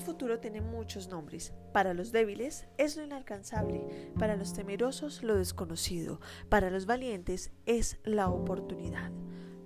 futuro 0.00 0.40
tiene 0.40 0.60
muchos 0.60 1.08
nombres. 1.08 1.52
Para 1.72 1.94
los 1.94 2.12
débiles 2.12 2.66
es 2.78 2.96
lo 2.96 3.04
inalcanzable, 3.04 4.12
para 4.18 4.36
los 4.36 4.52
temerosos 4.52 5.22
lo 5.22 5.36
desconocido, 5.36 6.20
para 6.48 6.70
los 6.70 6.86
valientes 6.86 7.52
es 7.66 7.98
la 8.04 8.28
oportunidad. 8.28 9.12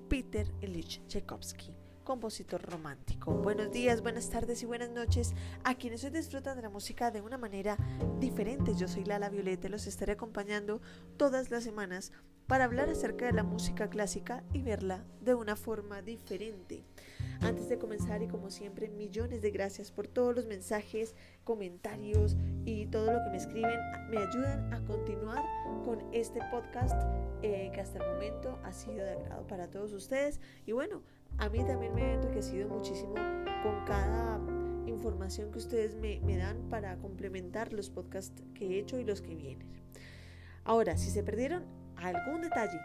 Peter 0.09 0.47
Ilich 0.61 1.05
Tchaikovsky 1.07 1.75
compositor 2.05 2.61
romántico. 2.63 3.33
Buenos 3.33 3.73
días, 3.73 4.03
buenas 4.03 4.29
tardes 4.29 4.63
y 4.63 4.67
buenas 4.67 4.91
noches 4.91 5.35
a 5.65 5.75
quienes 5.75 6.05
hoy 6.05 6.11
disfrutan 6.11 6.55
de 6.55 6.63
la 6.63 6.69
música 6.69 7.11
de 7.11 7.23
una 7.23 7.39
manera 7.39 7.79
diferente. 8.21 8.75
Yo 8.75 8.87
soy 8.87 9.05
Lala 9.05 9.31
Violeta 9.31 9.67
y 9.67 9.71
los 9.71 9.87
estaré 9.87 10.13
acompañando 10.13 10.81
todas 11.17 11.51
las 11.51 11.65
semanas 11.65 12.13
para 12.47 12.65
hablar 12.65 12.91
acerca 12.91 13.27
de 13.27 13.33
la 13.33 13.43
música 13.43 13.89
clásica 13.89 14.45
y 14.53 14.63
verla 14.63 15.05
de 15.21 15.35
una 15.35 15.57
forma 15.57 16.03
diferente. 16.03 16.85
Antes 17.41 17.69
de 17.69 17.79
comenzar 17.79 18.23
y 18.23 18.29
como 18.29 18.51
siempre, 18.51 18.89
millones 18.89 19.43
de 19.43 19.51
gracias 19.51 19.91
por 19.91 20.07
todos 20.07 20.35
los 20.35 20.47
mensajes, 20.47 21.15
comentarios 21.43 22.37
y 22.65 22.87
todo 22.87 23.13
lo 23.13 23.23
que 23.25 23.31
me 23.31 23.37
escriben. 23.37 23.79
Me 24.11 24.19
ayudan 24.19 24.73
a 24.73 24.85
continuar 24.85 25.43
con 25.85 25.99
este 26.13 26.41
podcast 26.51 27.01
eh, 27.43 27.71
que 27.75 27.81
hasta 27.81 27.99
el 27.99 28.13
momento 28.13 28.59
ha 28.63 28.73
sido 28.73 29.05
de 29.05 29.13
agrado 29.13 29.47
para 29.47 29.69
todos 29.69 29.93
ustedes. 29.93 30.41
Y 30.67 30.73
bueno, 30.73 31.03
a 31.39 31.49
mí 31.49 31.65
también 31.65 31.95
me 31.95 32.03
ha 32.03 32.15
enriquecido 32.15 32.69
muchísimo 32.69 33.15
con 33.63 33.85
cada 33.87 34.41
información 34.87 35.51
que 35.51 35.59
ustedes 35.59 35.97
me, 35.97 36.21
me 36.21 36.37
dan 36.37 36.69
para 36.71 36.97
complementar 36.99 37.73
los 37.73 37.91
podcasts 37.91 38.43
que 38.55 38.67
he 38.67 38.79
hecho 38.79 38.99
y 38.99 39.05
los 39.05 39.23
que 39.23 39.35
vienen. 39.35 39.67
Ahora, 40.65 40.97
si 40.97 41.11
se 41.11 41.23
perdieron 41.23 41.65
algún 41.97 42.43
detalle 42.43 42.81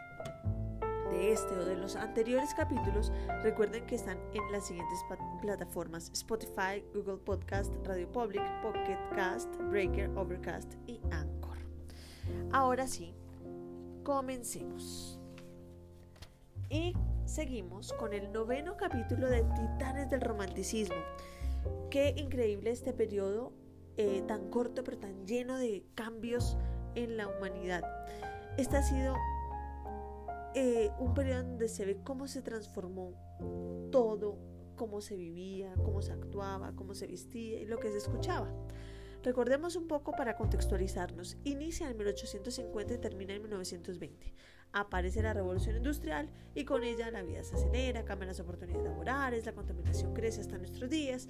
de 1.10 1.32
este 1.32 1.56
o 1.56 1.66
de 1.66 1.76
los 1.76 1.96
anteriores 1.96 2.54
capítulos, 2.54 3.12
recuerden 3.42 3.86
que 3.86 3.96
están 3.96 4.18
en 4.34 4.52
las 4.52 4.68
siguientes 4.68 5.00
plataformas: 5.42 6.10
Spotify, 6.14 6.84
Google 6.94 7.18
Podcast, 7.18 7.74
Radio 7.86 8.12
Public, 8.12 8.44
Pocket 8.62 9.00
Cast, 9.16 9.54
Breaker, 9.70 10.10
Overcast 10.16 10.74
y 10.88 11.00
Anchor. 11.12 11.58
Ahora 12.52 12.88
sí, 12.88 13.14
comencemos. 14.04 15.20
Y 16.70 16.94
seguimos 17.26 17.94
con 17.94 18.14
el 18.14 18.32
noveno 18.32 18.78
capítulo 18.78 19.28
de 19.28 19.44
Titanes 19.44 20.10
del 20.10 20.22
Romanticismo. 20.22 20.96
Qué 21.90 22.14
increíble 22.16 22.72
este 22.72 22.94
periodo 22.94 23.54
eh, 23.98 24.24
tan 24.28 24.50
corto 24.50 24.84
pero 24.84 24.98
tan 24.98 25.26
lleno 25.26 25.58
de 25.58 25.84
cambios 25.96 26.58
en 26.96 27.18
la 27.18 27.28
humanidad. 27.28 27.84
Este 28.58 28.78
ha 28.78 28.84
sido 28.84 29.16
eh, 30.56 30.90
un 31.00 31.14
periodo 31.14 31.44
donde 31.44 31.70
se 31.70 31.86
ve 31.86 32.02
cómo 32.04 32.28
se 32.28 32.42
transformó 32.42 33.14
todo, 33.92 34.38
cómo 34.76 35.02
se 35.02 35.16
vivía, 35.16 35.74
cómo 35.84 36.02
se 36.02 36.12
actuaba, 36.12 36.74
cómo 36.76 36.94
se 36.94 37.08
vestía 37.08 37.60
y 37.60 37.66
lo 37.66 37.80
que 37.80 37.92
se 37.92 37.98
escuchaba. 37.98 38.52
Recordemos 39.24 39.76
un 39.76 39.88
poco 39.88 40.14
para 40.14 40.38
contextualizarnos. 40.38 41.38
Inicia 41.44 41.90
en 41.90 41.98
1850 41.98 42.94
y 42.94 42.98
termina 43.00 43.34
en 43.34 43.42
1920. 43.42 44.34
Aparece 44.72 45.22
la 45.22 45.34
revolución 45.34 45.76
industrial 45.76 46.30
y 46.56 46.64
con 46.64 46.84
ella 46.84 47.12
la 47.12 47.22
vida 47.24 47.44
se 47.44 47.56
acelera, 47.56 48.06
cambian 48.06 48.30
las 48.30 48.40
oportunidades 48.40 48.86
laborales, 48.86 49.46
la 49.46 49.54
contaminación 49.54 50.14
crece 50.14 50.42
hasta 50.42 50.58
nuestros 50.58 50.90
días. 50.90 51.28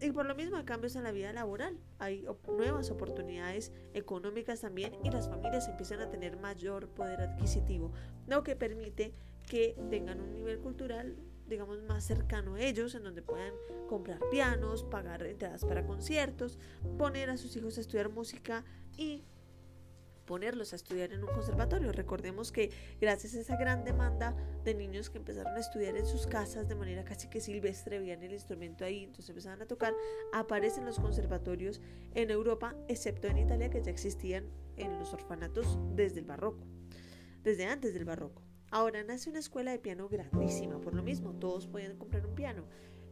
Y 0.00 0.12
por 0.12 0.26
lo 0.26 0.34
mismo 0.34 0.56
hay 0.56 0.64
cambios 0.64 0.96
en 0.96 1.04
la 1.04 1.12
vida 1.12 1.32
laboral, 1.32 1.78
hay 1.98 2.26
nuevas 2.48 2.90
oportunidades 2.90 3.70
económicas 3.92 4.60
también 4.60 4.94
y 5.04 5.10
las 5.10 5.28
familias 5.28 5.68
empiezan 5.68 6.00
a 6.00 6.08
tener 6.08 6.38
mayor 6.38 6.88
poder 6.88 7.20
adquisitivo, 7.20 7.92
lo 8.26 8.42
que 8.42 8.56
permite 8.56 9.12
que 9.46 9.76
tengan 9.90 10.20
un 10.20 10.32
nivel 10.32 10.58
cultural 10.60 11.16
digamos 11.50 11.82
más 11.82 12.04
cercano 12.04 12.54
a 12.54 12.60
ellos, 12.62 12.94
en 12.94 13.02
donde 13.02 13.20
puedan 13.20 13.52
comprar 13.88 14.20
pianos, 14.30 14.84
pagar 14.84 15.26
entradas 15.26 15.64
para 15.64 15.84
conciertos, 15.84 16.58
poner 16.96 17.28
a 17.28 17.36
sus 17.36 17.54
hijos 17.56 17.76
a 17.76 17.80
estudiar 17.82 18.08
música 18.08 18.64
y 18.96 19.24
ponerlos 20.30 20.72
a 20.72 20.76
estudiar 20.76 21.12
en 21.12 21.24
un 21.24 21.26
conservatorio. 21.26 21.90
Recordemos 21.90 22.52
que 22.52 22.70
gracias 23.00 23.34
a 23.34 23.40
esa 23.40 23.56
gran 23.56 23.82
demanda 23.82 24.36
de 24.62 24.74
niños 24.74 25.10
que 25.10 25.18
empezaron 25.18 25.56
a 25.56 25.58
estudiar 25.58 25.96
en 25.96 26.06
sus 26.06 26.28
casas 26.28 26.68
de 26.68 26.76
manera 26.76 27.02
casi 27.04 27.26
que 27.26 27.40
silvestre, 27.40 27.98
veían 27.98 28.22
el 28.22 28.32
instrumento 28.32 28.84
ahí, 28.84 29.02
entonces 29.02 29.30
empezaban 29.30 29.60
a 29.60 29.66
tocar, 29.66 29.92
aparecen 30.32 30.86
los 30.86 31.00
conservatorios 31.00 31.80
en 32.14 32.30
Europa, 32.30 32.76
excepto 32.86 33.26
en 33.26 33.38
Italia 33.38 33.70
que 33.70 33.82
ya 33.82 33.90
existían 33.90 34.44
en 34.76 35.00
los 35.00 35.12
orfanatos 35.12 35.76
desde 35.96 36.20
el 36.20 36.26
barroco, 36.26 36.64
desde 37.42 37.66
antes 37.66 37.92
del 37.92 38.04
barroco. 38.04 38.44
Ahora 38.70 39.02
nace 39.02 39.30
una 39.30 39.40
escuela 39.40 39.72
de 39.72 39.80
piano 39.80 40.08
grandísima, 40.08 40.80
por 40.80 40.94
lo 40.94 41.02
mismo, 41.02 41.32
todos 41.32 41.66
pueden 41.66 41.98
comprar 41.98 42.24
un 42.24 42.36
piano 42.36 42.66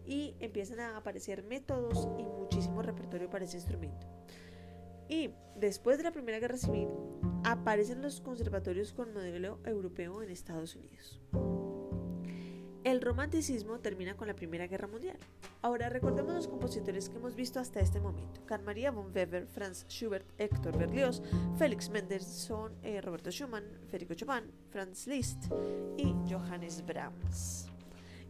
y 0.06 0.36
empiezan 0.38 0.78
a 0.78 0.96
aparecer 0.96 1.42
métodos 1.42 2.06
y 2.16 2.22
muchísimo 2.22 2.80
repertorio 2.80 3.28
para 3.28 3.44
ese 3.44 3.56
instrumento. 3.56 4.06
Y 5.08 5.30
después 5.56 5.98
de 5.98 6.04
la 6.04 6.12
Primera 6.12 6.38
Guerra 6.38 6.56
Civil, 6.56 6.88
aparecen 7.44 8.02
los 8.02 8.20
conservatorios 8.20 8.92
con 8.92 9.12
modelo 9.12 9.58
europeo 9.64 10.22
en 10.22 10.30
Estados 10.30 10.76
Unidos. 10.76 11.20
El 12.84 13.02
romanticismo 13.02 13.80
termina 13.80 14.16
con 14.16 14.28
la 14.28 14.34
Primera 14.34 14.66
Guerra 14.66 14.86
Mundial. 14.86 15.19
Ahora 15.62 15.88
recordemos 15.88 16.32
los 16.32 16.48
compositores 16.48 17.08
que 17.08 17.16
hemos 17.16 17.34
visto 17.34 17.60
hasta 17.60 17.80
este 17.80 18.00
momento. 18.00 18.41
Carl 18.46 18.64
Maria 18.64 18.91
von 18.91 19.12
Weber, 19.14 19.46
Franz 19.46 19.84
Schubert, 19.88 20.26
Héctor 20.38 20.78
Berlioz, 20.78 21.20
Felix 21.58 21.90
Mendelssohn, 21.90 22.72
eh, 22.82 23.00
Roberto 23.00 23.30
Schumann, 23.30 23.64
Federico 23.90 24.14
Chopin, 24.14 24.50
Franz 24.70 25.06
Liszt 25.06 25.50
y 25.98 26.14
Johannes 26.30 26.84
Brahms. 26.86 27.69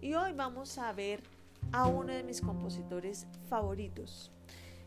Y 0.01 0.15
hoy 0.15 0.33
vamos 0.33 0.79
a 0.79 0.93
ver 0.93 1.23
a 1.71 1.87
uno 1.87 2.13
de 2.13 2.25
mis 2.25 2.41
compositores 2.41 3.27
favoritos, 3.49 4.33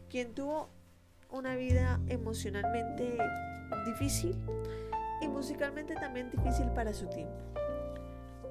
quien 0.09 0.33
tuvo 0.33 0.69
una 1.31 1.55
vida 1.55 1.99
emocionalmente 2.07 3.17
difícil 3.85 4.35
y 5.21 5.27
musicalmente 5.27 5.95
también 5.95 6.29
difícil 6.29 6.67
para 6.71 6.93
su 6.93 7.07
tiempo. 7.07 7.33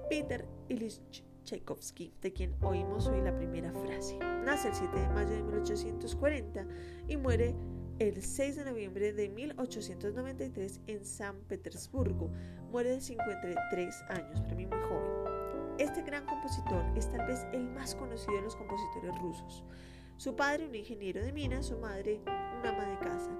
Peter 0.09 0.47
Ilyich 0.69 1.25
Tchaikovsky, 1.45 2.13
de 2.21 2.33
quien 2.33 2.55
oímos 2.63 3.07
hoy 3.07 3.21
la 3.21 3.35
primera 3.37 3.73
frase. 3.73 4.19
Nace 4.45 4.69
el 4.69 4.75
7 4.75 4.99
de 4.99 5.09
mayo 5.09 5.31
de 5.31 5.43
1840 5.43 6.67
y 7.09 7.17
muere 7.17 7.55
el 7.99 8.23
6 8.23 8.57
de 8.57 8.65
noviembre 8.65 9.13
de 9.13 9.29
1893 9.29 10.81
en 10.87 11.05
San 11.05 11.37
Petersburgo. 11.49 12.31
Muere 12.71 12.91
de 12.91 13.01
53 13.01 14.05
años, 14.09 14.41
para 14.41 14.55
mí 14.55 14.67
muy 14.67 14.81
joven. 14.81 15.11
Este 15.79 16.03
gran 16.03 16.27
compositor 16.27 16.85
es 16.97 17.11
tal 17.11 17.27
vez 17.27 17.47
el 17.53 17.69
más 17.71 17.95
conocido 17.95 18.35
de 18.35 18.43
los 18.43 18.57
compositores 18.57 19.17
rusos. 19.21 19.65
Su 20.17 20.37
padre, 20.37 20.67
un 20.67 20.75
ingeniero 20.75 21.23
de 21.23 21.33
minas, 21.33 21.67
su 21.67 21.79
madre, 21.79 22.21
una 22.61 22.71
ama 22.71 22.85
de 22.85 22.99
casa. 22.99 23.31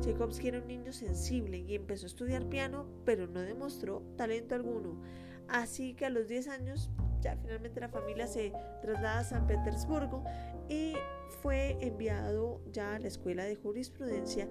Tchaikovsky 0.00 0.48
era 0.48 0.58
un 0.58 0.66
niño 0.66 0.92
sensible 0.92 1.58
y 1.58 1.74
empezó 1.74 2.06
a 2.06 2.08
estudiar 2.08 2.48
piano, 2.48 2.86
pero 3.04 3.26
no 3.26 3.40
demostró 3.40 4.02
talento 4.16 4.54
alguno. 4.54 5.00
Así 5.48 5.94
que 5.94 6.06
a 6.06 6.10
los 6.10 6.28
10 6.28 6.48
años 6.48 6.90
ya 7.20 7.36
finalmente 7.36 7.80
la 7.80 7.88
familia 7.88 8.26
se 8.26 8.52
traslada 8.82 9.20
a 9.20 9.24
San 9.24 9.46
Petersburgo 9.46 10.24
y 10.68 10.94
fue 11.42 11.78
enviado 11.80 12.60
ya 12.70 12.96
a 12.96 12.98
la 12.98 13.08
escuela 13.08 13.44
de 13.44 13.56
jurisprudencia. 13.56 14.48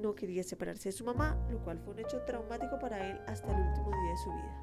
No 0.00 0.14
quería 0.14 0.44
separarse 0.44 0.90
de 0.90 0.92
su 0.92 1.04
mamá, 1.04 1.36
lo 1.50 1.62
cual 1.64 1.78
fue 1.80 1.94
un 1.94 2.00
hecho 2.00 2.22
traumático 2.22 2.78
para 2.78 3.10
él 3.10 3.18
hasta 3.26 3.50
el 3.50 3.66
último 3.66 3.90
día 3.90 4.10
de 4.10 4.16
su 4.16 4.30
vida. 4.30 4.62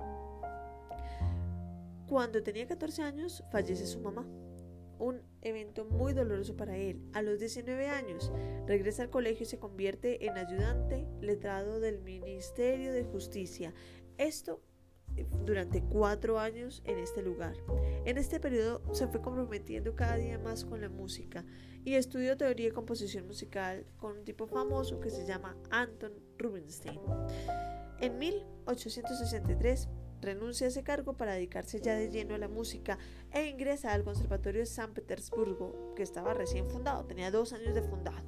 Cuando 2.07 2.41
tenía 2.43 2.67
14 2.67 3.01
años, 3.01 3.43
fallece 3.51 3.85
su 3.85 3.99
mamá 3.99 4.25
un 4.99 5.21
evento 5.45 5.85
muy 5.85 6.13
doloroso 6.13 6.55
para 6.57 6.77
él. 6.77 7.01
A 7.13 7.21
los 7.21 7.39
19 7.39 7.87
años 7.87 8.31
regresa 8.67 9.03
al 9.03 9.09
colegio 9.09 9.43
y 9.43 9.49
se 9.49 9.59
convierte 9.59 10.25
en 10.25 10.37
ayudante 10.37 11.07
letrado 11.21 11.79
del 11.79 12.01
Ministerio 12.01 12.91
de 12.91 13.03
Justicia. 13.03 13.73
Esto 14.17 14.61
eh, 15.15 15.25
durante 15.45 15.81
cuatro 15.81 16.39
años 16.39 16.81
en 16.85 16.97
este 16.97 17.21
lugar. 17.21 17.55
En 18.05 18.17
este 18.17 18.39
periodo 18.39 18.81
se 18.93 19.07
fue 19.07 19.21
comprometiendo 19.21 19.95
cada 19.95 20.17
día 20.17 20.39
más 20.39 20.65
con 20.65 20.81
la 20.81 20.89
música 20.89 21.45
y 21.83 21.93
estudió 21.93 22.35
teoría 22.35 22.69
y 22.69 22.71
composición 22.71 23.27
musical 23.27 23.85
con 23.97 24.17
un 24.17 24.25
tipo 24.25 24.47
famoso 24.47 24.99
que 24.99 25.09
se 25.09 25.25
llama 25.25 25.55
Anton 25.69 26.13
Rubinstein. 26.37 26.99
En 28.01 28.17
1863 28.17 29.87
renuncia 30.25 30.67
a 30.67 30.69
ese 30.69 30.83
cargo 30.83 31.13
para 31.13 31.33
dedicarse 31.33 31.79
ya 31.79 31.95
de 31.95 32.09
lleno 32.09 32.35
a 32.35 32.37
la 32.37 32.47
música 32.47 32.97
e 33.31 33.47
ingresa 33.47 33.93
al 33.93 34.03
Conservatorio 34.03 34.61
de 34.61 34.65
San 34.65 34.93
Petersburgo, 34.93 35.93
que 35.95 36.03
estaba 36.03 36.33
recién 36.33 36.67
fundado, 36.67 37.05
tenía 37.05 37.31
dos 37.31 37.53
años 37.53 37.73
de 37.73 37.81
fundado. 37.81 38.23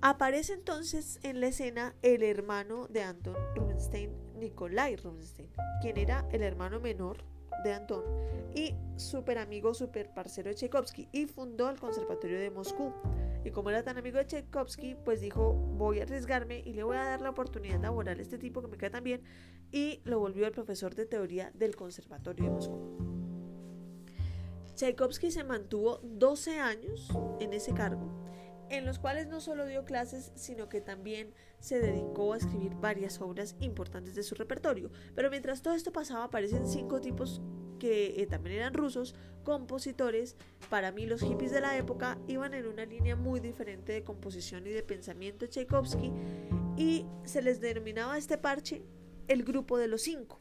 Aparece 0.00 0.52
entonces 0.52 1.18
en 1.24 1.40
la 1.40 1.48
escena 1.48 1.96
el 2.02 2.22
hermano 2.22 2.86
de 2.86 3.02
Anton 3.02 3.34
Rubinstein, 3.56 4.12
Nikolai 4.38 4.94
Rubinstein, 4.94 5.50
quien 5.82 5.96
era 5.96 6.24
el 6.30 6.42
hermano 6.42 6.78
menor 6.78 7.24
de 7.64 7.72
Anton 7.72 8.02
y 8.54 8.74
súper 8.96 9.38
amigo, 9.38 9.74
súper 9.74 10.12
parcero 10.12 10.48
de 10.48 10.54
Tchaikovsky, 10.54 11.08
y 11.12 11.26
fundó 11.26 11.70
el 11.70 11.78
Conservatorio 11.78 12.38
de 12.38 12.50
Moscú. 12.50 12.92
Y 13.44 13.50
como 13.50 13.70
era 13.70 13.82
tan 13.82 13.96
amigo 13.98 14.18
de 14.18 14.26
Tchaikovsky, 14.26 14.96
pues 15.04 15.20
dijo, 15.20 15.52
voy 15.52 16.00
a 16.00 16.02
arriesgarme 16.02 16.60
y 16.60 16.72
le 16.72 16.82
voy 16.82 16.96
a 16.96 17.04
dar 17.04 17.20
la 17.20 17.30
oportunidad 17.30 17.80
laboral 17.80 18.18
a 18.18 18.22
este 18.22 18.38
tipo 18.38 18.60
que 18.60 18.68
me 18.68 18.76
queda 18.76 18.90
tan 18.90 19.04
bien, 19.04 19.22
y 19.70 20.00
lo 20.04 20.18
volvió 20.18 20.46
el 20.46 20.52
profesor 20.52 20.94
de 20.94 21.06
teoría 21.06 21.52
del 21.54 21.76
Conservatorio 21.76 22.46
de 22.46 22.50
Moscú. 22.50 23.08
Tchaikovsky 24.74 25.30
se 25.30 25.44
mantuvo 25.44 26.00
12 26.02 26.58
años 26.58 27.08
en 27.40 27.52
ese 27.52 27.74
cargo, 27.74 28.27
en 28.70 28.86
los 28.86 28.98
cuales 28.98 29.26
no 29.26 29.40
solo 29.40 29.66
dio 29.66 29.84
clases, 29.84 30.32
sino 30.34 30.68
que 30.68 30.80
también 30.80 31.32
se 31.60 31.80
dedicó 31.80 32.32
a 32.32 32.36
escribir 32.36 32.74
varias 32.74 33.20
obras 33.20 33.56
importantes 33.60 34.14
de 34.14 34.22
su 34.22 34.34
repertorio. 34.34 34.90
Pero 35.14 35.30
mientras 35.30 35.62
todo 35.62 35.74
esto 35.74 35.92
pasaba, 35.92 36.24
aparecen 36.24 36.68
cinco 36.68 37.00
tipos 37.00 37.40
que 37.78 38.20
eh, 38.20 38.26
también 38.26 38.56
eran 38.56 38.74
rusos, 38.74 39.14
compositores. 39.44 40.36
Para 40.68 40.92
mí 40.92 41.06
los 41.06 41.22
hippies 41.22 41.52
de 41.52 41.60
la 41.60 41.76
época 41.76 42.18
iban 42.26 42.54
en 42.54 42.66
una 42.66 42.84
línea 42.84 43.16
muy 43.16 43.40
diferente 43.40 43.92
de 43.92 44.04
composición 44.04 44.66
y 44.66 44.70
de 44.70 44.82
pensamiento 44.82 45.46
Tchaikovsky 45.46 46.12
y 46.76 47.06
se 47.24 47.42
les 47.42 47.60
denominaba 47.60 48.18
este 48.18 48.38
parche 48.38 48.82
el 49.28 49.44
grupo 49.44 49.78
de 49.78 49.88
los 49.88 50.02
cinco, 50.02 50.38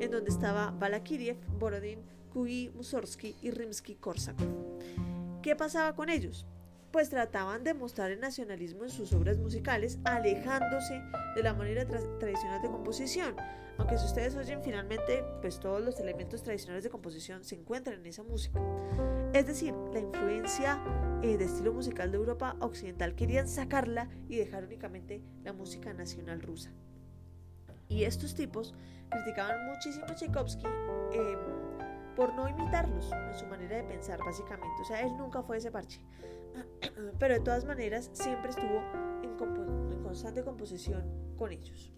en 0.00 0.10
donde 0.10 0.30
estaba 0.30 0.72
Balakiriev, 0.72 1.36
Borodin, 1.58 2.00
Kuy, 2.32 2.70
Mussorgsky 2.74 3.36
y 3.42 3.50
Rimsky-Korsakov. 3.50 5.40
¿Qué 5.40 5.54
pasaba 5.54 5.94
con 5.94 6.08
ellos? 6.08 6.46
Pues 6.94 7.10
trataban 7.10 7.64
de 7.64 7.74
mostrar 7.74 8.12
el 8.12 8.20
nacionalismo 8.20 8.84
en 8.84 8.90
sus 8.90 9.12
obras 9.14 9.36
musicales, 9.36 9.98
alejándose 10.04 11.02
de 11.34 11.42
la 11.42 11.52
manera 11.52 11.84
tradicional 11.84 12.62
de 12.62 12.68
composición. 12.68 13.34
Aunque 13.78 13.98
si 13.98 14.04
ustedes 14.04 14.36
oyen 14.36 14.62
finalmente, 14.62 15.24
pues 15.40 15.58
todos 15.58 15.82
los 15.82 15.98
elementos 15.98 16.44
tradicionales 16.44 16.84
de 16.84 16.90
composición 16.90 17.42
se 17.42 17.56
encuentran 17.56 17.98
en 17.98 18.06
esa 18.06 18.22
música. 18.22 18.60
Es 19.32 19.44
decir, 19.44 19.74
la 19.92 19.98
influencia 19.98 20.80
eh, 21.20 21.36
de 21.36 21.46
estilo 21.46 21.72
musical 21.72 22.12
de 22.12 22.18
Europa 22.18 22.54
Occidental 22.60 23.16
querían 23.16 23.48
sacarla 23.48 24.08
y 24.28 24.36
dejar 24.36 24.62
únicamente 24.62 25.20
la 25.42 25.52
música 25.52 25.92
nacional 25.94 26.42
rusa. 26.42 26.70
Y 27.88 28.04
estos 28.04 28.36
tipos 28.36 28.72
criticaban 29.10 29.66
muchísimo 29.66 30.04
a 30.06 30.14
Tchaikovsky. 30.14 30.64
Eh, 31.12 31.38
por 32.14 32.32
no 32.34 32.48
imitarlos 32.48 33.10
en 33.10 33.34
su 33.34 33.46
manera 33.46 33.78
de 33.78 33.82
pensar, 33.82 34.20
básicamente. 34.24 34.82
O 34.82 34.84
sea, 34.84 35.00
él 35.00 35.16
nunca 35.16 35.42
fue 35.42 35.56
ese 35.56 35.72
parche. 35.72 36.00
Pero 37.18 37.34
de 37.34 37.40
todas 37.40 37.64
maneras, 37.64 38.10
siempre 38.12 38.50
estuvo 38.50 38.82
en, 39.22 39.34
constante 40.02 40.44
composición 40.44 41.04
con 41.36 41.50
ellos. 41.50 41.92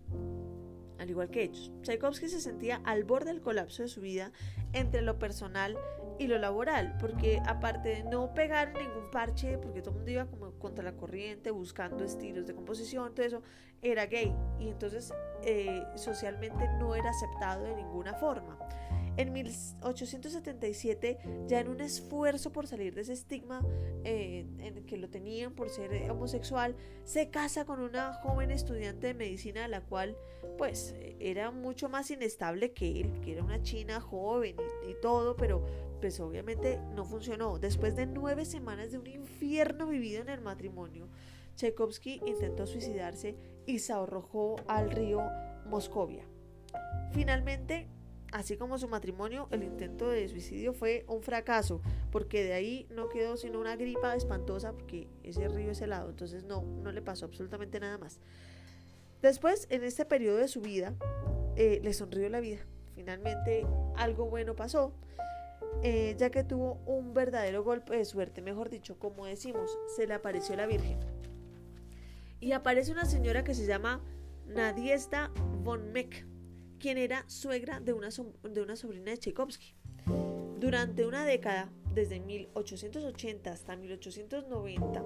Al 0.99 1.11
igual 1.11 1.29
que 1.29 1.43
ellos, 1.43 1.71
Tchaikovsky 1.83 2.29
se 2.29 2.41
sentía 2.41 2.81
al 2.85 3.05
borde 3.05 3.27
del 3.27 3.43
colapso 3.43 3.83
de 3.83 3.89
su 3.89 4.01
vida 4.01 4.33
entre 4.73 5.03
lo 5.03 5.19
personal 5.19 5.77
y 6.19 6.27
lo 6.27 6.39
laboral, 6.39 6.97
porque 6.99 7.43
aparte 7.45 7.91
de 7.91 8.05
no 8.05 8.33
pegar 8.33 8.73
ningún 8.73 9.11
parche, 9.11 9.59
porque 9.59 9.83
todo 9.83 9.91
el 9.91 9.97
mundo 9.97 10.11
iba 10.11 10.27
como 10.27 10.53
contra 10.53 10.83
la 10.83 10.97
corriente, 10.97 11.51
buscando 11.51 12.05
estilos 12.05 12.47
de 12.47 12.55
composición, 12.55 13.15
todo 13.15 13.27
eso, 13.27 13.43
era 13.83 14.07
gay 14.07 14.35
y 14.59 14.69
entonces 14.69 15.13
eh, 15.43 15.83
socialmente 15.97 16.69
no 16.79 16.95
era 16.95 17.11
aceptado 17.11 17.65
de 17.65 17.77
ninguna 17.77 18.15
forma. 18.15 18.59
En 19.17 19.33
1877, 19.33 21.19
ya 21.47 21.61
en 21.61 21.69
un 21.69 21.81
esfuerzo 21.81 22.53
por 22.53 22.67
salir 22.67 22.95
de 22.95 23.01
ese 23.01 23.15
estigma 23.15 23.65
eh, 24.05 24.47
en 24.59 24.85
que 24.85 24.99
lo 24.99 25.09
tenían 25.09 25.55
por 25.55 25.71
ser 25.71 25.95
eh, 25.95 26.11
homosexual, 26.11 26.77
se 27.05 27.31
casa 27.31 27.65
con 27.65 27.81
una 27.81 28.13
joven 28.13 28.51
estudiante 28.51 29.09
de 29.09 29.15
medicina, 29.15 29.69
la 29.69 29.81
cual 29.81 30.17
pues 30.59 30.95
era 31.19 31.51
mucho 31.51 31.89
más 31.89 32.11
inestable 32.11 32.73
que 32.73 33.01
él, 33.01 33.21
que 33.23 33.33
era 33.33 33.43
una 33.43 33.63
china 33.63 34.01
joven 34.01 34.57
y, 34.87 34.91
y 34.91 34.95
todo, 35.01 35.37
pero 35.37 35.65
pues 36.01 36.21
obviamente 36.21 36.79
no 36.95 37.05
funcionó. 37.05 37.59
Después 37.59 37.97
de 37.97 38.07
nueve 38.07 38.45
semanas 38.45 38.93
de 38.93 38.99
un 38.99 39.07
infierno 39.07 39.87
vivido 39.87 40.21
en 40.21 40.29
el 40.29 40.41
matrimonio, 40.41 41.09
Tchaikovsky 41.57 42.21
intentó 42.27 42.67
suicidarse 42.67 43.35
y 43.67 43.79
se 43.79 43.93
arrojó 43.93 44.57
al 44.69 44.91
río 44.91 45.23
Moscovia. 45.67 46.25
Finalmente, 47.13 47.89
así 48.37 48.59
como 48.59 48.79
su 48.79 48.87
matrimonio, 48.87 49.49
el 49.51 49.63
intento 49.63 50.11
de 50.11 50.29
suicidio 50.29 50.75
fue 50.75 51.05
un 51.09 51.23
fracaso, 51.23 51.81
porque 52.13 52.45
de 52.45 52.53
ahí 52.53 52.87
no 52.91 53.09
quedó 53.09 53.39
sino 53.39 53.59
una 53.59 53.77
gripa 53.77 54.15
espantosa, 54.15 54.73
porque 54.73 55.09
ese 55.23 55.49
río 55.49 55.71
es 55.71 55.81
helado, 55.81 56.11
entonces 56.11 56.45
no, 56.45 56.63
no 56.63 56.93
le 56.93 57.01
pasó 57.01 57.25
absolutamente 57.25 57.81
nada 57.81 57.97
más. 57.97 58.21
Después, 59.23 59.67
en 59.71 59.85
este 59.85 60.05
periodo 60.05 60.37
de 60.37 60.49
su 60.49 60.61
vida, 60.61 60.95
eh, 61.57 61.81
le 61.83 61.95
sonrió 61.95 62.29
la 62.29 62.41
vida. 62.41 62.59
Finalmente, 62.95 63.67
algo 63.97 64.27
bueno 64.27 64.55
pasó, 64.55 64.93
eh, 65.83 66.15
ya 66.19 66.31
que 66.31 66.45
tuvo 66.45 66.75
un 66.85 67.15
verdadero 67.15 67.65
golpe 67.65 67.97
de 67.97 68.05
suerte, 68.05 68.43
mejor 68.43 68.69
dicho, 68.69 68.99
como 68.99 69.25
decimos, 69.25 69.71
se 69.97 70.07
le 70.07 70.13
apareció 70.13 70.57
la 70.57 70.67
Virgen. 70.67 70.99
Y 72.39 72.53
aparece 72.53 72.93
una 72.93 73.07
señora 73.07 73.45
que 73.45 73.55
se 73.55 73.65
llama 73.65 74.03
Nadiesta 74.47 75.31
von 75.63 75.91
Meck 75.93 76.27
quien 76.79 76.99
era 76.99 77.25
suegra 77.29 77.81
de 77.81 77.93
una, 77.93 78.09
de 78.43 78.63
una 78.63 78.77
sobrina 78.77 79.11
de 79.11 79.19
Tchaikovsky. 79.19 79.75
Durante 80.59 81.07
una 81.07 81.25
década, 81.25 81.71
desde 81.95 82.21
1880 82.21 83.51
hasta 83.51 83.77
1890, 83.77 85.05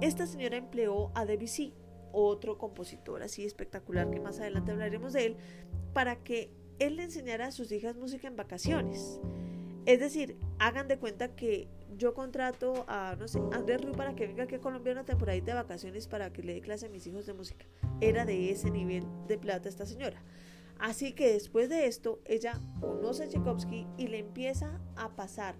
esta 0.00 0.26
señora 0.26 0.56
empleó 0.56 1.10
a 1.14 1.24
Debussy, 1.24 1.74
otro 2.12 2.58
compositor 2.58 3.22
así 3.22 3.44
espectacular 3.44 4.10
que 4.10 4.20
más 4.20 4.38
adelante 4.40 4.72
hablaremos 4.72 5.12
de 5.12 5.26
él, 5.26 5.36
para 5.92 6.16
que 6.16 6.50
él 6.78 6.96
le 6.96 7.04
enseñara 7.04 7.46
a 7.46 7.52
sus 7.52 7.72
hijas 7.72 7.96
música 7.96 8.28
en 8.28 8.36
vacaciones. 8.36 9.20
Es 9.86 9.98
decir, 9.98 10.36
hagan 10.58 10.88
de 10.88 10.98
cuenta 10.98 11.34
que 11.34 11.68
yo 11.96 12.14
contrato 12.14 12.84
a, 12.88 13.16
no 13.18 13.28
sé, 13.28 13.40
Andrés 13.52 13.82
Rui 13.82 13.92
para 13.92 14.14
que 14.14 14.26
venga 14.26 14.44
aquí 14.44 14.54
a 14.54 14.60
Colombia 14.60 14.92
una 14.92 15.04
temporada 15.04 15.38
de 15.38 15.54
vacaciones 15.54 16.06
para 16.06 16.32
que 16.32 16.42
le 16.42 16.54
dé 16.54 16.60
clase 16.60 16.86
a 16.86 16.88
mis 16.88 17.06
hijos 17.06 17.26
de 17.26 17.32
música. 17.32 17.66
Era 18.00 18.24
de 18.24 18.50
ese 18.50 18.70
nivel 18.70 19.04
de 19.26 19.38
plata 19.38 19.68
esta 19.68 19.86
señora. 19.86 20.22
Así 20.82 21.12
que 21.12 21.32
después 21.32 21.68
de 21.68 21.86
esto, 21.86 22.20
ella 22.24 22.60
conoce 22.80 23.22
a 23.22 23.28
Tchaikovsky 23.28 23.86
y 23.98 24.08
le 24.08 24.18
empieza 24.18 24.80
a 24.96 25.10
pasar 25.14 25.54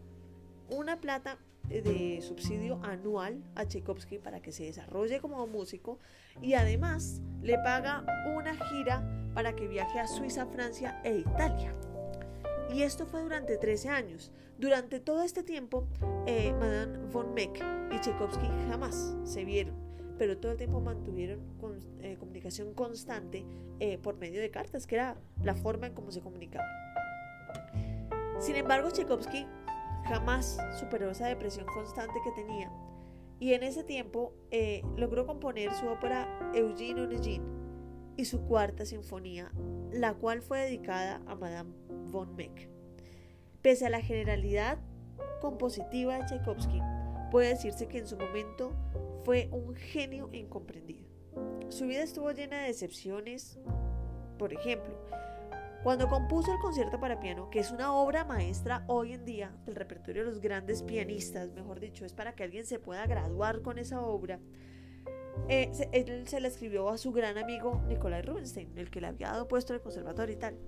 una 0.68 1.00
plata 1.00 1.38
de 1.68 2.18
subsidio 2.22 2.80
anual 2.82 3.40
a 3.54 3.64
Tchaikovsky 3.64 4.18
para 4.18 4.42
que 4.42 4.50
se 4.50 4.64
desarrolle 4.64 5.20
como 5.20 5.46
músico 5.46 6.00
y 6.40 6.54
además 6.54 7.22
le 7.40 7.56
paga 7.58 8.04
una 8.36 8.56
gira 8.66 9.30
para 9.32 9.54
que 9.54 9.68
viaje 9.68 10.00
a 10.00 10.08
Suiza, 10.08 10.44
Francia 10.46 11.00
e 11.04 11.18
Italia. 11.18 11.72
Y 12.74 12.82
esto 12.82 13.06
fue 13.06 13.22
durante 13.22 13.58
13 13.58 13.90
años. 13.90 14.32
Durante 14.58 14.98
todo 14.98 15.22
este 15.22 15.44
tiempo, 15.44 15.86
eh, 16.26 16.52
Madame 16.58 16.98
von 17.12 17.32
Meck 17.32 17.64
y 17.92 18.00
Tchaikovsky 18.00 18.48
jamás 18.68 19.14
se 19.22 19.44
vieron 19.44 19.91
pero 20.18 20.38
todo 20.38 20.52
el 20.52 20.58
tiempo 20.58 20.80
mantuvieron 20.80 21.40
eh, 22.00 22.16
comunicación 22.18 22.74
constante 22.74 23.44
eh, 23.80 23.98
por 23.98 24.16
medio 24.16 24.40
de 24.40 24.50
cartas, 24.50 24.86
que 24.86 24.96
era 24.96 25.16
la 25.42 25.54
forma 25.54 25.86
en 25.86 25.94
cómo 25.94 26.10
se 26.10 26.20
comunicaban. 26.20 26.68
Sin 28.40 28.56
embargo, 28.56 28.90
Tchaikovsky 28.90 29.46
jamás 30.04 30.58
superó 30.78 31.10
esa 31.10 31.26
depresión 31.28 31.66
constante 31.66 32.14
que 32.24 32.32
tenía 32.42 32.70
y 33.42 33.54
en 33.54 33.64
ese 33.64 33.82
tiempo 33.82 34.34
eh, 34.52 34.82
logró 34.96 35.26
componer 35.26 35.72
su 35.74 35.88
ópera 35.88 36.52
Eugene 36.54 37.02
Onegin 37.02 37.42
y 38.16 38.24
su 38.24 38.42
cuarta 38.42 38.86
sinfonía, 38.86 39.50
la 39.90 40.14
cual 40.14 40.42
fue 40.42 40.60
dedicada 40.60 41.20
a 41.26 41.34
Madame 41.34 41.72
von 41.88 42.36
Meck. 42.36 42.68
Pese 43.60 43.86
a 43.86 43.90
la 43.90 44.00
generalidad 44.00 44.78
compositiva 45.40 46.18
de 46.18 46.26
Tchaikovsky, 46.26 46.80
puede 47.32 47.48
decirse 47.48 47.88
que 47.88 47.98
en 47.98 48.06
su 48.06 48.16
momento 48.16 48.74
fue 49.24 49.48
un 49.52 49.74
genio 49.74 50.28
incomprendido. 50.32 51.08
Su 51.68 51.86
vida 51.86 52.02
estuvo 52.02 52.30
llena 52.32 52.60
de 52.60 52.68
decepciones. 52.68 53.58
Por 54.38 54.52
ejemplo, 54.52 54.94
cuando 55.82 56.08
compuso 56.08 56.52
el 56.52 56.58
concierto 56.58 57.00
para 57.00 57.18
piano, 57.18 57.50
que 57.50 57.58
es 57.58 57.70
una 57.70 57.92
obra 57.92 58.24
maestra 58.24 58.84
hoy 58.86 59.14
en 59.14 59.24
día 59.24 59.56
del 59.64 59.74
repertorio 59.74 60.24
de 60.24 60.30
los 60.30 60.40
grandes 60.40 60.82
pianistas, 60.82 61.50
mejor 61.52 61.80
dicho, 61.80 62.04
es 62.04 62.12
para 62.12 62.34
que 62.34 62.44
alguien 62.44 62.64
se 62.66 62.78
pueda 62.78 63.06
graduar 63.06 63.62
con 63.62 63.78
esa 63.78 64.00
obra, 64.00 64.38
eh, 65.48 65.72
él 65.92 66.28
se 66.28 66.40
la 66.40 66.48
escribió 66.48 66.88
a 66.88 66.98
su 66.98 67.10
gran 67.10 67.38
amigo 67.38 67.82
Nikolai 67.88 68.22
Rubinstein, 68.22 68.76
el 68.76 68.90
que 68.90 69.00
le 69.00 69.08
había 69.08 69.28
dado 69.28 69.48
puesto 69.48 69.74
el 69.74 69.80
conservatorio 69.80 70.34
y 70.34 70.38
tal. 70.38 70.58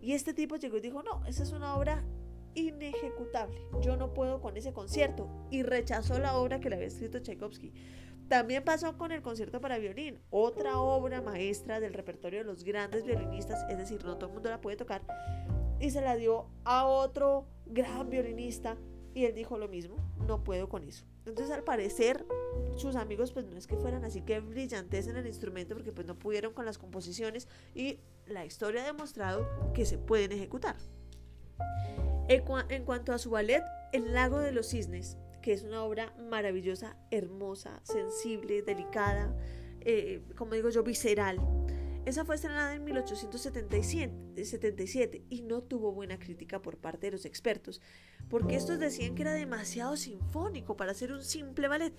Y 0.00 0.12
este 0.12 0.32
tipo 0.32 0.56
llegó 0.56 0.78
y 0.78 0.80
dijo, 0.80 1.02
no, 1.02 1.24
esa 1.26 1.42
es 1.42 1.52
una 1.52 1.76
obra 1.76 2.04
inejecutable, 2.54 3.66
yo 3.80 3.96
no 3.96 4.12
puedo 4.12 4.40
con 4.40 4.56
ese 4.56 4.72
concierto, 4.72 5.28
y 5.50 5.62
rechazó 5.62 6.18
la 6.18 6.36
obra 6.36 6.60
que 6.60 6.68
le 6.68 6.76
había 6.76 6.88
escrito 6.88 7.20
Tchaikovsky. 7.20 7.72
También 8.28 8.64
pasó 8.64 8.96
con 8.96 9.12
el 9.12 9.22
concierto 9.22 9.60
para 9.60 9.78
violín, 9.78 10.20
otra 10.30 10.78
obra 10.78 11.20
maestra 11.20 11.80
del 11.80 11.92
repertorio 11.92 12.40
de 12.40 12.44
los 12.44 12.64
grandes 12.64 13.04
violinistas, 13.04 13.64
es 13.68 13.78
decir, 13.78 14.04
no 14.04 14.16
todo 14.16 14.28
el 14.28 14.34
mundo 14.34 14.50
la 14.50 14.60
puede 14.60 14.76
tocar, 14.76 15.02
y 15.80 15.90
se 15.90 16.00
la 16.00 16.16
dio 16.16 16.46
a 16.64 16.86
otro 16.86 17.46
gran 17.66 18.08
violinista 18.08 18.76
y 19.14 19.24
él 19.26 19.34
dijo 19.34 19.58
lo 19.58 19.68
mismo, 19.68 19.96
no 20.26 20.42
puedo 20.44 20.68
con 20.68 20.84
eso. 20.84 21.04
Entonces 21.26 21.54
al 21.54 21.64
parecer 21.64 22.24
sus 22.76 22.96
amigos 22.96 23.32
pues 23.32 23.46
no 23.46 23.56
es 23.56 23.66
que 23.66 23.76
fueran 23.76 24.04
así 24.04 24.22
que 24.22 24.40
brillantes 24.40 25.06
en 25.06 25.16
el 25.16 25.26
instrumento 25.26 25.74
porque 25.74 25.92
pues 25.92 26.06
no 26.06 26.18
pudieron 26.18 26.54
con 26.54 26.64
las 26.64 26.78
composiciones 26.78 27.48
y 27.74 28.00
la 28.26 28.44
historia 28.44 28.82
ha 28.82 28.86
demostrado 28.86 29.46
que 29.74 29.84
se 29.84 29.98
pueden 29.98 30.32
ejecutar. 30.32 30.76
En 32.28 32.84
cuanto 32.84 33.12
a 33.12 33.18
su 33.18 33.30
ballet, 33.30 33.64
El 33.92 34.14
lago 34.14 34.38
de 34.38 34.52
los 34.52 34.68
cisnes, 34.68 35.18
que 35.42 35.52
es 35.52 35.64
una 35.64 35.84
obra 35.84 36.14
maravillosa, 36.30 36.96
hermosa, 37.10 37.82
sensible, 37.84 38.62
delicada, 38.62 39.36
eh, 39.80 40.22
como 40.36 40.54
digo 40.54 40.70
yo, 40.70 40.82
visceral. 40.82 41.38
Esa 42.06 42.24
fue 42.24 42.36
estrenada 42.36 42.74
en 42.74 42.84
1877 42.84 45.26
y 45.28 45.42
no 45.42 45.62
tuvo 45.62 45.92
buena 45.92 46.18
crítica 46.18 46.62
por 46.62 46.78
parte 46.78 47.08
de 47.08 47.12
los 47.12 47.26
expertos, 47.26 47.82
porque 48.28 48.56
estos 48.56 48.80
decían 48.80 49.14
que 49.14 49.22
era 49.22 49.34
demasiado 49.34 49.96
sinfónico 49.96 50.76
para 50.76 50.94
ser 50.94 51.12
un 51.12 51.22
simple 51.22 51.68
ballet. 51.68 51.94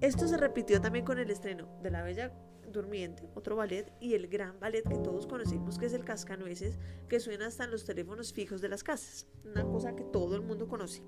Esto 0.00 0.26
se 0.26 0.38
repitió 0.38 0.80
también 0.80 1.04
con 1.04 1.18
el 1.18 1.30
estreno 1.30 1.68
de 1.82 1.90
La 1.90 2.02
Bella 2.02 2.32
Durmiente, 2.72 3.28
otro 3.34 3.56
ballet, 3.56 3.92
y 4.00 4.14
el 4.14 4.28
gran 4.28 4.58
ballet 4.60 4.82
que 4.82 4.96
todos 4.96 5.26
conocemos, 5.26 5.78
que 5.78 5.86
es 5.86 5.92
el 5.92 6.04
Cascanueces, 6.04 6.78
que 7.08 7.20
suena 7.20 7.46
hasta 7.46 7.64
en 7.64 7.70
los 7.70 7.84
teléfonos 7.84 8.32
fijos 8.32 8.60
de 8.60 8.68
las 8.68 8.82
casas, 8.82 9.26
una 9.44 9.64
cosa 9.64 9.94
que 9.94 10.04
todo 10.04 10.36
el 10.36 10.42
mundo 10.42 10.68
conoce. 10.68 11.02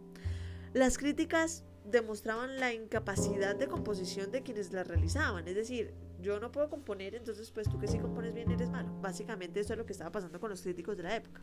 Las 0.72 0.98
críticas 0.98 1.64
demostraban 1.84 2.58
la 2.58 2.72
incapacidad 2.72 3.56
de 3.56 3.68
composición 3.68 4.30
de 4.30 4.42
quienes 4.42 4.72
la 4.72 4.84
realizaban, 4.84 5.46
es 5.48 5.54
decir, 5.54 5.94
yo 6.20 6.40
no 6.40 6.50
puedo 6.50 6.68
componer, 6.68 7.14
entonces 7.14 7.50
pues 7.50 7.68
tú 7.68 7.78
que 7.78 7.88
sí 7.88 7.98
compones 7.98 8.34
bien 8.34 8.50
eres 8.50 8.70
malo. 8.70 8.92
Básicamente 9.00 9.60
eso 9.60 9.74
es 9.74 9.78
lo 9.78 9.86
que 9.86 9.92
estaba 9.92 10.12
pasando 10.12 10.40
con 10.40 10.50
los 10.50 10.62
críticos 10.62 10.96
de 10.96 11.02
la 11.04 11.16
época. 11.16 11.40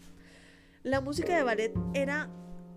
La 0.84 1.00
música 1.00 1.36
de 1.36 1.43
ballet 1.43 1.74
era 1.93 2.29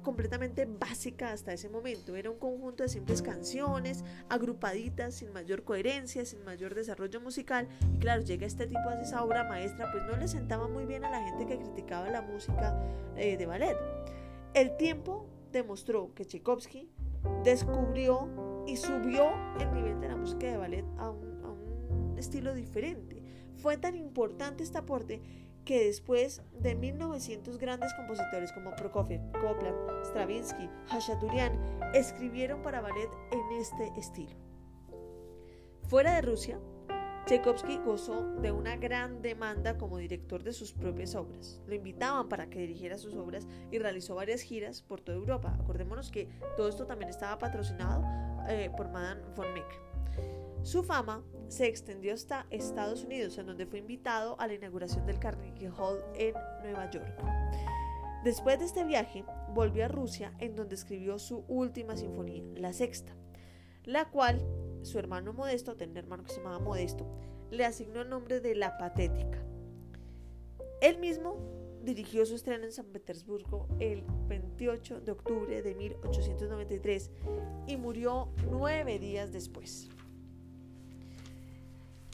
completamente 0.07 0.67
básica 0.67 1.33
hasta 1.33 1.53
ese 1.53 1.69
momento. 1.69 2.15
Era 2.15 2.31
un 2.31 2.39
conjunto 2.39 2.85
de 2.85 2.89
simples 2.89 3.23
canciones, 3.23 4.05
agrupaditas, 4.29 5.17
sin 5.17 5.33
mayor 5.33 5.65
coherencia, 5.65 6.25
sin 6.25 6.45
mayor 6.45 6.77
desarrollo 6.77 7.21
musical. 7.21 7.67
Y 7.93 7.99
claro, 7.99 8.23
llega 8.23 8.47
este 8.47 8.69
tipo 8.69 8.89
de 8.89 9.03
esa 9.03 9.25
obra 9.25 9.43
maestra, 9.43 9.91
pues 9.91 10.05
no 10.05 10.17
le 10.17 10.29
sentaba 10.29 10.69
muy 10.69 10.87
bien 10.87 11.05
a 11.05 11.11
la 11.11 11.25
gente 11.25 11.45
que 11.45 11.59
criticaba 11.59 12.09
la 12.09 12.23
música 12.23 12.81
eh, 13.17 13.37
de 13.37 13.47
ballet. 13.47 13.77
El 14.55 14.77
tiempo 14.77 15.27
demostró 15.51 16.15
que 16.15 16.25
Tchaikovsky 16.25 16.89
descubrió 17.43 18.65
y 18.65 18.77
subió 18.77 19.33
el 19.59 19.75
nivel 19.75 20.01
de 20.01 20.07
la 20.07 20.15
música 20.15 20.47
de 20.47 20.57
ballet 20.57 20.85
a 20.99 21.11
un, 21.11 21.45
a 21.45 21.49
un 21.49 22.15
estilo 22.17 22.55
diferente. 22.55 23.25
Fue 23.57 23.77
tan 23.77 23.97
importante 23.97 24.63
este 24.63 24.79
aporte 24.79 25.21
que 25.67 25.85
después 25.85 26.41
de 26.53 26.77
1900 26.77 27.59
grandes 27.59 27.93
compositores 27.95 28.53
como 28.53 28.75
Prokofiev, 28.77 29.21
Copland, 29.33 29.77
Stravinsky, 30.05 30.71
Hachaturian 30.89 31.53
escribieron 31.93 32.63
para 32.63 32.81
ballet 32.81 33.11
en 33.33 33.61
este 33.61 33.93
estilo. 33.99 34.37
Fuera 35.89 36.15
de 36.15 36.23
Rusia, 36.23 36.59
Tchaikovsky 37.27 37.79
gozó 37.79 38.23
de 38.41 38.53
una 38.53 38.77
gran 38.77 39.21
demanda 39.21 39.77
como 39.77 39.99
director 39.99 40.45
de 40.45 40.53
sus 40.53 40.73
propias 40.73 41.17
obras. 41.17 41.61
Lo 41.67 41.75
invitaban 41.75 42.29
para 42.29 42.49
que 42.49 42.61
dirigiera 42.61 42.97
sus 42.97 43.15
obras 43.15 43.49
y 43.73 43.79
realizó 43.79 44.15
varias 44.15 44.43
giras 44.43 44.83
por 44.83 45.01
toda 45.01 45.19
Europa. 45.19 45.57
Acordémonos 45.61 46.13
que 46.13 46.29
todo 46.57 46.69
esto 46.69 46.87
también 46.87 47.11
estaba 47.11 47.39
patrocinado 47.39 48.05
eh, 48.49 48.71
por 48.77 48.89
Madame 48.91 49.23
von 49.35 49.53
Meck. 49.53 49.86
Su 50.67 50.83
fama 50.83 51.23
se 51.47 51.69
extendió 51.69 52.13
hasta 52.13 52.49
Estados 52.51 53.05
Unidos, 53.05 53.39
en 53.39 53.47
donde 53.47 53.67
fue 53.67 53.79
invitado 53.79 54.35
a 54.41 54.49
la 54.49 54.55
inauguración 54.55 55.07
del 55.07 55.21
Carnegie 55.21 55.71
Hall 55.71 56.05
en 56.17 56.35
Nueva 56.65 56.91
York. 56.91 57.23
Después 58.25 58.59
de 58.59 58.65
este 58.65 58.83
viaje, 58.83 59.25
volvió 59.55 59.85
a 59.85 59.89
Rusia, 59.89 60.35
en 60.41 60.57
donde 60.57 60.75
escribió 60.75 61.21
su 61.21 61.45
última 61.47 61.97
sinfonía, 61.97 62.43
la 62.57 62.73
sexta, 62.73 63.15
la 63.85 64.11
cual 64.11 64.45
su 64.83 64.99
hermano 64.99 65.33
Modesto, 65.33 65.77
tenía 65.77 65.93
un 65.93 65.99
hermano 65.99 66.25
que 66.25 66.31
se 66.31 66.39
llamaba 66.39 66.59
Modesto, 66.59 67.07
le 67.53 67.65
asignó 67.65 68.03
el 68.03 68.09
nombre 68.09 68.41
de 68.41 68.57
La 68.57 68.77
Patética. 68.77 69.39
Él 70.81 70.99
mismo 70.99 71.37
dirigió 71.85 72.27
su 72.27 72.35
estreno 72.35 72.65
en 72.65 72.73
San 72.73 72.87
Petersburgo 72.87 73.69
el 73.79 74.03
28 74.27 75.01
de 75.03 75.13
octubre 75.13 75.63
de 75.63 75.75
1893 75.77 77.13
y 77.69 77.77
murió 77.77 78.33
nueve 78.51 78.99
días 78.99 79.31
después. 79.31 79.91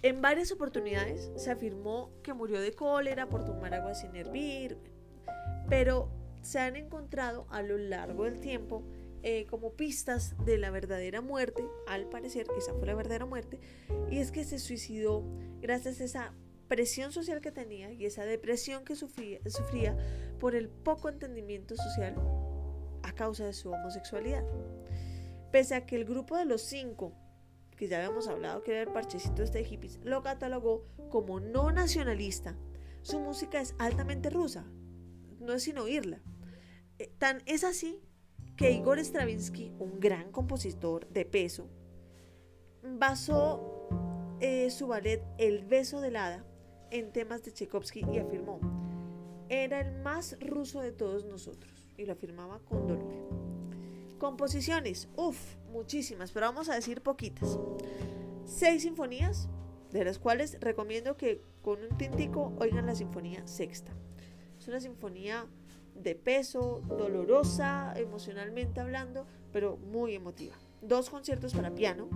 En 0.03 0.21
varias 0.21 0.51
oportunidades 0.51 1.31
se 1.37 1.51
afirmó 1.51 2.11
que 2.23 2.35
murió 2.35 2.61
de 2.61 2.73
cólera 2.73 3.29
por 3.29 3.45
tomar 3.45 3.73
agua 3.73 3.95
sin 3.95 4.17
hervir, 4.17 4.77
pero 5.69 6.11
se 6.43 6.59
han 6.59 6.75
encontrado 6.75 7.47
a 7.51 7.63
lo 7.63 7.79
largo 7.79 8.25
del 8.25 8.41
tiempo 8.41 8.83
eh, 9.23 9.47
como 9.47 9.75
pistas 9.75 10.35
de 10.45 10.59
la 10.59 10.71
verdadera 10.71 11.21
muerte, 11.21 11.65
al 11.87 12.09
parecer 12.09 12.49
esa 12.59 12.75
fue 12.75 12.87
la 12.89 12.97
verdadera 12.97 13.27
muerte, 13.27 13.61
y 14.11 14.19
es 14.19 14.33
que 14.33 14.43
se 14.43 14.59
suicidó 14.59 15.23
gracias 15.61 16.01
a 16.01 16.05
esa 16.05 16.35
presión 16.67 17.13
social 17.13 17.41
que 17.41 17.53
tenía 17.53 17.93
y 17.93 18.05
esa 18.05 18.25
depresión 18.25 18.85
que 18.85 18.97
sufría, 18.97 19.39
sufría 19.47 19.97
por 20.41 20.57
el 20.57 20.69
poco 20.69 21.09
entendimiento 21.09 21.77
social 21.77 22.17
a 23.05 23.13
causa 23.13 23.45
de 23.45 23.53
su 23.53 23.71
homosexualidad. 23.71 24.45
Pese 25.53 25.77
a 25.77 25.87
que 25.87 25.95
el 25.95 26.05
grupo 26.05 26.37
de 26.37 26.47
los 26.47 26.63
cinco 26.63 27.13
que 27.77 27.89
ya 27.89 27.99
habíamos 27.99 28.29
hablado 28.29 28.63
que 28.63 28.73
era 28.73 28.83
el 28.83 28.93
parchecito 28.93 29.43
este 29.43 29.59
de 29.59 29.65
hippies, 29.65 30.01
lo 30.05 30.23
catalogó 30.23 30.85
como 31.11 31.41
no 31.41 31.71
nacionalista. 31.73 32.57
Su 33.03 33.21
música 33.21 33.61
es 33.61 33.75
altamente 33.79 34.31
rusa, 34.31 34.65
no 35.41 35.55
es 35.55 35.65
sin 35.65 35.79
oírla. 35.79 36.21
Eh, 36.99 37.13
tan 37.19 37.43
es 37.47 37.65
así 37.65 38.01
que 38.57 38.71
Igor 38.71 38.99
Stravinsky, 38.99 39.73
un 39.79 39.99
gran 39.99 40.31
compositor 40.31 41.09
de 41.09 41.25
peso, 41.25 41.69
basó 42.83 43.89
eh, 44.41 44.71
su 44.71 44.89
ballet 44.89 45.23
El 45.39 45.65
beso 45.65 46.01
del 46.01 46.17
hada 46.17 46.45
en 46.91 47.13
temas 47.13 47.43
de 47.43 47.53
Tchaikovsky 47.53 48.05
y 48.13 48.19
afirmó, 48.19 48.61
era 49.49 49.81
el 49.81 50.01
más 50.03 50.37
ruso 50.41 50.81
de 50.81 50.93
todos 50.93 51.25
nosotros, 51.25 51.73
y 51.97 52.05
lo 52.05 52.13
afirmaba 52.13 52.59
con 52.61 52.87
dolor. 52.87 53.42
Composiciones, 54.23 55.09
uff, 55.17 55.57
muchísimas, 55.73 56.31
pero 56.31 56.47
vamos 56.47 56.69
a 56.69 56.77
decir 56.77 57.03
poquitas. 57.03 57.59
Seis 58.45 58.83
sinfonías, 58.83 59.49
de 59.91 60.05
las 60.05 60.21
cuales 60.21 60.59
recomiendo 60.61 61.17
que 61.17 61.43
con 61.61 61.83
un 61.83 61.99
tintico 61.99 62.53
oigan 62.61 62.87
la 62.87 62.95
sinfonía 62.95 63.45
sexta. 63.49 63.91
Es 64.61 64.69
una 64.69 64.79
sinfonía 64.79 65.47
de 65.97 66.15
peso, 66.15 66.83
dolorosa, 66.87 67.95
emocionalmente 67.97 68.79
hablando, 68.79 69.27
pero 69.53 69.77
muy 69.77 70.15
emotiva. 70.15 70.55
Dos 70.83 71.11
conciertos 71.11 71.53
para 71.53 71.75
piano, 71.75 72.09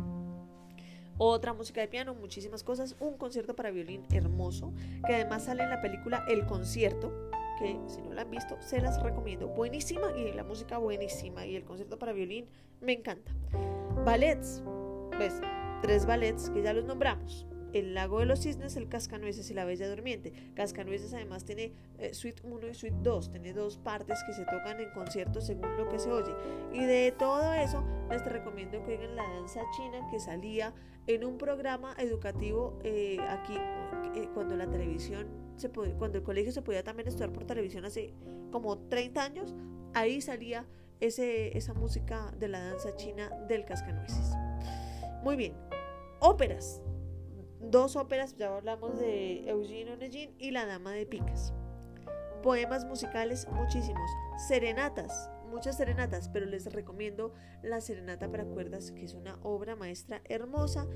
otra 1.19 1.55
música 1.55 1.81
de 1.81 1.89
piano, 1.89 2.15
muchísimas 2.15 2.63
cosas, 2.63 2.95
un 3.01 3.17
concierto 3.17 3.57
para 3.57 3.73
violín 3.73 4.07
hermoso, 4.11 4.73
que 5.05 5.17
además 5.17 5.47
sale 5.47 5.65
en 5.65 5.71
la 5.71 5.83
película 5.83 6.25
El 6.29 6.47
concierto, 6.47 7.31
que 7.59 7.79
si 7.87 8.01
no 8.03 8.13
la 8.13 8.23
han 8.23 8.31
visto, 8.31 8.57
se 8.61 8.81
las 8.81 9.03
recomiendo. 9.03 9.49
Buenísima 9.49 10.13
y 10.17 10.33
la 10.33 10.45
música 10.45 10.79
buenísima 10.79 11.47
y 11.47 11.57
el 11.57 11.65
concierto 11.65 11.99
para 11.99 12.13
violín 12.13 12.49
me 12.81 12.93
encanta. 12.93 13.33
Ballets, 14.05 14.63
pues 15.17 15.41
tres 15.83 16.07
ballets 16.07 16.51
que 16.51 16.63
ya 16.63 16.73
los 16.73 16.85
nombramos. 16.85 17.47
El 17.73 17.95
lago 17.95 18.21
de 18.21 18.27
los 18.27 18.41
cisnes, 18.41 18.77
el 18.77 18.89
cascanueces 18.89 19.51
y 19.51 19.55
la 19.55 19.65
bella 19.65 19.89
durmiente. 19.89 20.33
Cascanueces 20.55 21.13
además 21.13 21.45
tiene 21.45 21.73
eh, 21.99 22.15
suite 22.15 22.41
1 22.45 22.69
y 22.69 22.75
suite 22.75 22.97
2, 23.03 23.31
tiene 23.33 23.53
dos 23.53 23.77
partes 23.77 24.19
que 24.27 24.33
se 24.33 24.45
tocan 24.45 24.81
en 24.81 24.91
concierto 24.93 25.41
según 25.41 25.77
lo 25.77 25.89
que 25.89 25.99
se 25.99 26.11
oye. 26.11 26.33
Y 26.73 26.85
de 26.85 27.13
todo 27.19 27.53
eso 27.53 27.85
les 28.09 28.25
recomiendo 28.25 28.83
que 28.85 28.93
oigan 28.93 29.17
la 29.17 29.29
danza 29.29 29.61
china 29.77 30.07
que 30.11 30.21
salía 30.21 30.73
en 31.07 31.25
un 31.25 31.37
programa 31.37 31.95
educativo 31.99 32.79
eh, 32.83 33.19
aquí 33.29 33.57
eh, 34.15 34.29
cuando 34.33 34.57
la 34.57 34.69
televisión 34.69 35.46
se 35.57 35.71
cuando 35.71 36.19
el 36.19 36.25
colegio 36.25 36.53
se 36.53 36.63
podía 36.63 36.83
también 36.83 37.09
estudiar 37.09 37.33
por 37.33 37.45
televisión 37.45 37.85
hace 37.85 38.13
como 38.51 38.79
30 38.89 39.23
años, 39.23 39.55
ahí 39.95 40.21
salía 40.21 40.67
ese, 41.01 41.57
esa 41.57 41.75
música 41.75 42.33
de 42.39 42.49
la 42.49 42.61
danza 42.61 42.95
china 42.97 43.31
del 43.49 43.65
cascanueces. 43.65 44.33
Muy 45.23 45.37
bien, 45.37 45.55
óperas. 46.21 46.81
Dos 47.61 47.97
óperas, 47.97 48.37
ya 48.37 48.55
hablamos 48.55 48.99
de 48.99 49.49
Eugene 49.49 49.93
Onegin 49.95 50.35
y 50.39 50.51
La 50.51 50.67
Dama 50.67 50.93
de 50.93 51.07
Picas. 51.07 51.53
Poemas 52.43 52.85
musicales, 52.85 53.49
muchísimos. 53.51 54.11
Serenatas, 54.47 55.31
muchas 55.51 55.77
serenatas, 55.77 56.29
pero 56.29 56.47
les 56.47 56.73
recomiendo 56.73 57.33
la 57.63 57.81
Serenata 57.81 58.31
para 58.31 58.45
cuerdas, 58.45 58.93
que 58.93 59.05
es 59.05 59.15
una 59.15 59.39
obra 59.43 59.75
maestra 59.75 60.21
hermosa. 60.27 60.87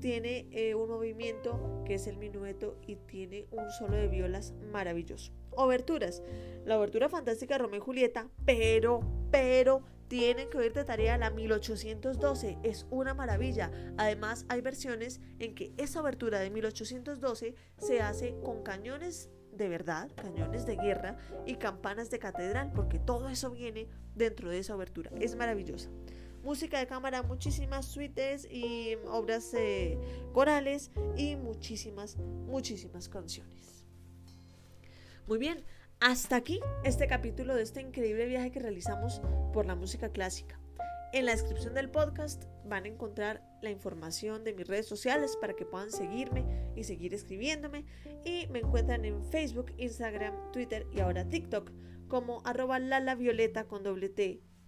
Tiene 0.00 0.48
eh, 0.50 0.74
un 0.74 0.88
movimiento 0.88 1.82
que 1.84 1.94
es 1.94 2.06
el 2.06 2.16
minueto 2.16 2.78
y 2.86 2.96
tiene 2.96 3.46
un 3.50 3.70
solo 3.70 3.96
de 3.96 4.08
violas 4.08 4.54
maravilloso. 4.72 5.32
Oberturas. 5.50 6.22
La 6.64 6.78
obertura 6.78 7.08
fantástica 7.08 7.54
de 7.54 7.58
Romeo 7.58 7.80
y 7.80 7.84
Julieta, 7.84 8.28
pero, 8.44 9.00
pero 9.30 9.82
tienen 10.08 10.50
que 10.50 10.58
oír 10.58 10.72
de 10.72 10.84
tarea 10.84 11.18
la 11.18 11.30
1812, 11.30 12.58
es 12.64 12.86
una 12.90 13.14
maravilla. 13.14 13.70
Además, 13.96 14.44
hay 14.48 14.60
versiones 14.60 15.20
en 15.38 15.54
que 15.54 15.72
esa 15.76 16.00
obertura 16.00 16.40
de 16.40 16.50
1812 16.50 17.54
se 17.78 18.00
hace 18.00 18.34
con 18.42 18.62
cañones 18.62 19.30
de 19.52 19.68
verdad, 19.68 20.10
cañones 20.16 20.66
de 20.66 20.76
guerra 20.76 21.16
y 21.46 21.56
campanas 21.56 22.10
de 22.10 22.18
catedral, 22.18 22.72
porque 22.72 22.98
todo 22.98 23.28
eso 23.28 23.50
viene 23.50 23.88
dentro 24.14 24.50
de 24.50 24.58
esa 24.58 24.74
obertura. 24.74 25.10
Es 25.20 25.36
maravillosa. 25.36 25.90
Música 26.42 26.78
de 26.78 26.86
cámara, 26.86 27.22
muchísimas 27.22 27.86
suites 27.86 28.46
y 28.50 28.96
obras 29.06 29.52
eh, 29.54 29.98
corales 30.32 30.90
y 31.16 31.36
muchísimas, 31.36 32.16
muchísimas 32.16 33.08
canciones. 33.08 33.84
Muy 35.26 35.38
bien, 35.38 35.64
hasta 36.00 36.36
aquí 36.36 36.60
este 36.82 37.06
capítulo 37.06 37.54
de 37.54 37.62
este 37.62 37.82
increíble 37.82 38.26
viaje 38.26 38.50
que 38.50 38.58
realizamos 38.58 39.20
por 39.52 39.66
la 39.66 39.74
música 39.74 40.08
clásica. 40.08 40.58
En 41.12 41.26
la 41.26 41.32
descripción 41.32 41.74
del 41.74 41.90
podcast 41.90 42.44
van 42.64 42.84
a 42.84 42.88
encontrar 42.88 43.42
la 43.62 43.70
información 43.70 44.44
de 44.44 44.54
mis 44.54 44.66
redes 44.66 44.86
sociales 44.86 45.36
para 45.40 45.54
que 45.54 45.66
puedan 45.66 45.90
seguirme 45.90 46.44
y 46.76 46.84
seguir 46.84 47.12
escribiéndome. 47.14 47.84
Y 48.24 48.46
me 48.46 48.60
encuentran 48.60 49.04
en 49.04 49.24
Facebook, 49.24 49.72
Instagram, 49.76 50.52
Twitter 50.52 50.86
y 50.92 51.00
ahora 51.00 51.28
TikTok 51.28 51.70
como 52.06 52.42
arroba 52.44 52.78
lalavioleta 52.78 53.64
con 53.64 53.82
doble 53.82 54.12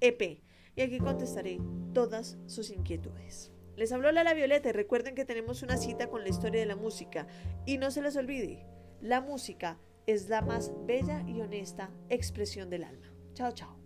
EP. 0.01 0.43
Y 0.75 0.83
aquí 0.83 0.99
contestaré 0.99 1.61
todas 1.93 2.39
sus 2.47 2.71
inquietudes. 2.71 3.53
Les 3.77 3.93
habló 3.93 4.13
Lala 4.13 4.35
Violeta 4.35 4.69
y 4.69 4.73
recuerden 4.73 5.15
que 5.15 5.25
tenemos 5.25 5.63
una 5.63 5.77
cita 5.77 6.09
con 6.09 6.23
la 6.23 6.29
historia 6.29 6.61
de 6.61 6.67
la 6.67 6.77
música. 6.77 7.27
Y 7.67 7.79
no 7.79 7.91
se 7.91 8.03
les 8.03 8.17
olvide, 8.17 8.67
la 9.01 9.21
música 9.21 9.79
es 10.07 10.29
la 10.29 10.43
más 10.43 10.73
bella 10.87 11.25
y 11.27 11.41
honesta 11.41 11.91
expresión 12.09 12.71
del 12.71 12.85
alma. 12.85 13.13
Chao, 13.35 13.53
chao. 13.53 13.82